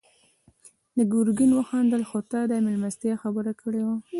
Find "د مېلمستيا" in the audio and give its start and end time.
2.49-3.13